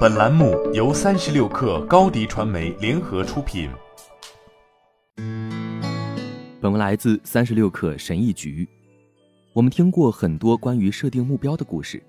[0.00, 3.70] 本栏目由三十六氪高低传媒联合出品。
[6.60, 8.68] 本文来自三十六氪神译局。
[9.54, 12.02] 我们听过很多关于设定目标的故事，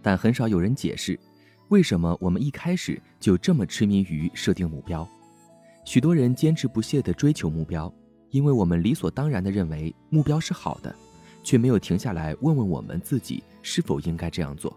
[0.00, 1.18] 但很少有人解释
[1.68, 5.06] 为什么我们一开始就这么痴迷于设定目标。
[5.84, 7.92] 许多人坚持不懈地追求目标，
[8.30, 10.94] 因为我们理所当然地认为目标是好的，
[11.42, 14.74] 却没有停下来问问我们自己是否应该这样做。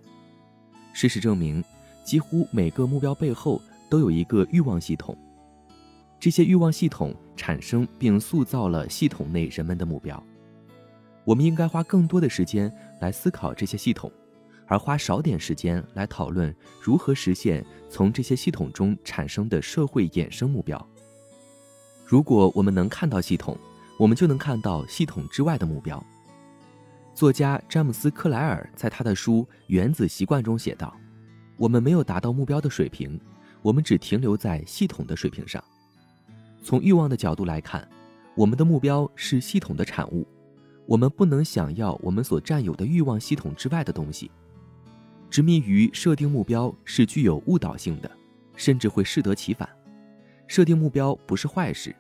[0.92, 1.64] 事实证明，
[2.04, 5.18] 几乎每个目标背后都有一个欲望系统。
[6.20, 10.22] 这些欲望系统产生并塑造了系统内人们的目标。
[11.26, 14.12] 我们应该花更多的时间来思考这些系统，
[14.68, 20.86] 而花少点时间来讨论如何实现从这些系统中产生的社会衍生目标。
[22.06, 23.58] 如果我们能看到系统，
[23.98, 26.04] 我们就能看到系统之外的目标。
[27.16, 30.96] 作家詹姆斯·克莱尔在他的书《原子习惯》中写道
[31.58, 33.20] ：“我们没有达到目标的水平，
[33.62, 35.64] 我们只停留在系统的水平上。
[36.62, 37.88] 从欲望的角度来看，
[38.36, 40.28] 我们的目标是系统的产物。
[40.86, 44.30] 我们不能想要我们所占有的欲望系统之外的东西。
[45.30, 48.12] 执迷于设定目标是具有误导性的，
[48.56, 49.68] 甚至会适得其反。
[50.48, 51.96] 设定目标不是坏事。”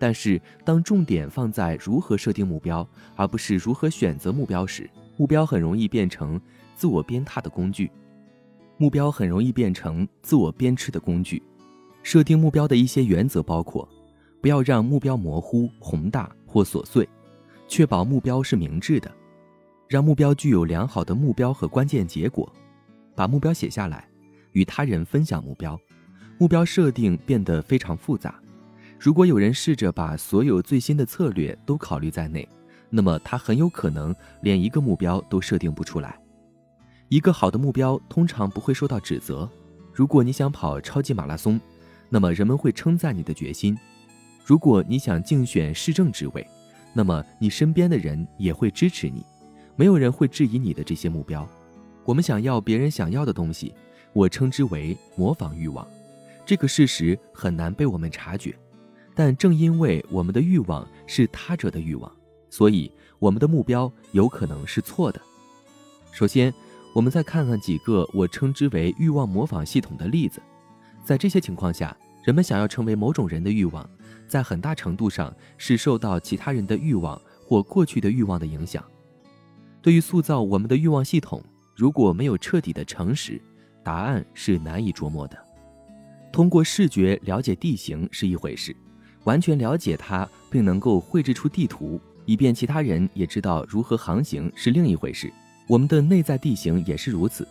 [0.00, 6.40] 但是，当重点放在如何设定目标，而不是如何选择目标时，目标很容易变成
[6.76, 7.90] 自我鞭挞的工具。
[8.78, 11.42] 目标很容易变成自我鞭笞的工具。
[12.02, 13.86] 设定目标的一些原则包括：
[14.40, 17.04] 不要让目标模糊、宏大或琐碎；
[17.66, 19.10] 确保目标是明智的；
[19.88, 22.48] 让目标具有良好的目标和关键结果；
[23.14, 23.98] 把目标写下来；
[24.52, 25.78] 与他人分享目标。
[26.38, 28.40] 目标设定变得非常复杂。
[28.98, 32.48] 如果有人试着把所有最新的策略都考虑在内，
[32.88, 36.18] 那么他很有可能连一个目标都设定不出来。
[37.08, 39.48] 一个好的目标通常不会受到指责。
[39.92, 41.58] 如果你想跑超级马拉松，
[42.10, 43.74] 那么人们会称赞你的决心；
[44.44, 46.46] 如果你想竞选市政职位，
[46.92, 49.24] 那么你身边的人也会支持你。
[49.74, 51.48] 没有人会质疑你的这些目标。
[52.04, 53.74] 我们想要别人想要的东西，
[54.12, 55.86] 我称之为模仿欲望。
[56.44, 58.54] 这个事实很难被我们察觉。
[59.14, 62.10] 但正因为我们的欲望是他者的欲望，
[62.50, 65.20] 所以我们的目标有可能是错的。
[66.12, 66.52] 首先，
[66.92, 70.42] 我们再看看几个我称之为欲望模仿系统的例子。
[71.04, 73.88] 在这些情况下，人们想要成为某种人的欲望，
[74.26, 78.84] 在很大程度上是受到其他人的欲望或过去的欲望的影响。
[79.80, 81.42] 对于塑造我们的欲望系统，
[81.76, 83.40] 如果没有彻底的诚实，
[83.82, 85.38] 答案是难以琢磨的。
[86.32, 88.74] 通过视觉了解地形是一回事。
[89.24, 95.30] 完全了解它，并能够绘制出地图，以便其他人也知道如何航行是另一回事。
[95.68, 97.46] 我们的内在地形也是如此。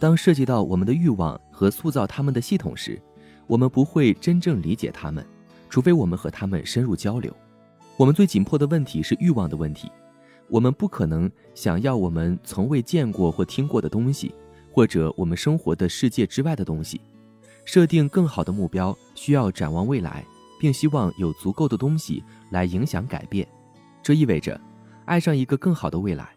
[0.00, 3.00] 当涉及到我们的欲望和塑造他们的系统时，
[3.46, 5.24] 我们不会真正理解他们，
[5.68, 7.32] 除非我们和他们深入交流。
[7.96, 9.90] 我们最紧迫的问题是欲望的问题。
[10.48, 14.34] 我们不可能想要我们从未见过或听过的东西，
[14.72, 17.00] 或者我们生活的世界之外的东西。
[17.64, 20.24] 设定更好的目标需要展望未来。
[20.60, 22.20] 并希望有足够的东西
[22.50, 23.46] 来影响改变，
[24.02, 24.60] 这意味着
[25.04, 26.30] 爱上一个更好的未来。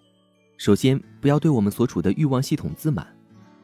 [0.63, 3.07] 首先，不要对我们所处的欲望系统自满，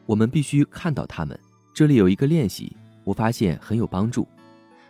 [0.04, 1.38] 我们必须看到它们。
[1.72, 4.26] 这里有一个练习，我发现很有帮助。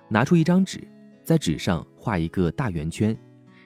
[0.09, 0.89] 拿出一张纸，
[1.23, 3.15] 在纸上画一个大圆圈，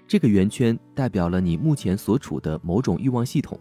[0.08, 3.56] 这个圆圈代表了你目前所处的某种欲望系统：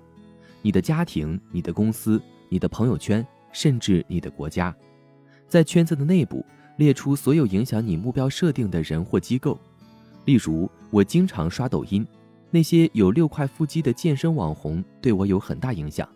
[0.63, 2.19] 你的家庭、你的公司、
[2.49, 4.75] 你的朋友圈，甚至你的国家。
[5.47, 6.43] 在圈子的内部。
[6.77, 9.59] 列出所有影响你目标设定的人或机构，
[10.25, 12.03] 例如，我经常刷抖音，
[12.51, 16.07] 那些有六块腹肌的健身网红对我有很大影响。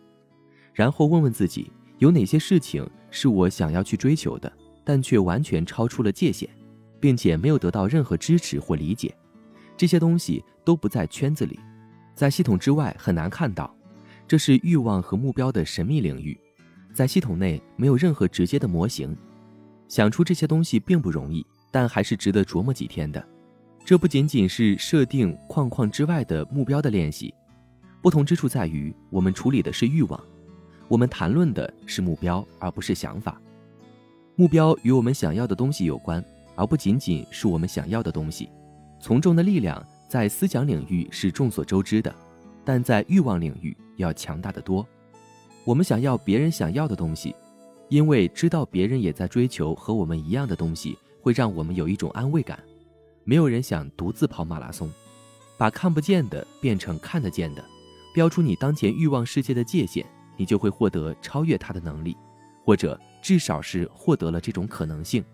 [0.73, 4.51] 然后问问自己，有哪些事情是我想要去追求的，
[4.83, 6.49] 但却完全超出了界限，
[6.99, 9.15] 并且没有得到任何支持或理解。
[9.77, 11.57] 这些东西都不在圈子里，
[12.13, 13.73] 在系统之外很难看到。
[14.27, 16.37] 这是欲望和目标的神秘领域，
[16.93, 19.15] 在系统内没有任何直接的模型。
[19.87, 23.25] 想出这些东西并不容易，但还是值得琢磨几天的。
[23.85, 27.31] 这不仅仅是设定框框之外的目标的练习，
[28.01, 30.19] 不同之处在于，我们处理的是欲望，
[30.87, 33.39] 我们谈论的是目标，而不是想法。
[34.35, 38.49] 目标与我们想要的东西有关，而不仅仅是我们想要的东西。
[38.99, 42.11] 从众的力量在思想领域是众所周知的，
[42.63, 44.83] 但在欲望领域要强大的多。
[45.63, 47.35] 我们想要别人想要的东西。
[47.89, 52.57] 因为知道别人也在追求和我们一样的东西，会让我们有一种安慰感。
[53.27, 54.89] 没有人想独自跑马拉松，
[55.57, 57.65] 把看不见的变成看得见的，
[58.13, 60.05] 标出你当前欲望世界的界限，
[60.37, 62.15] 你就会获得超越它的能力，
[62.63, 65.25] 或者至少是获得了这种可能性。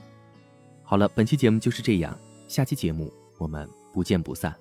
[0.83, 2.17] 好了，本期节目就是这样，
[2.47, 4.55] 下期节目我们不见不散。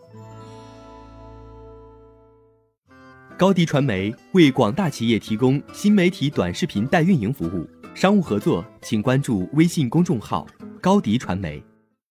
[3.38, 10.44] 高迪传媒为广大企业提供新媒体短视频代运营服务，商务合作请关注微信公众号
[10.83, 11.62] “高迪传媒”。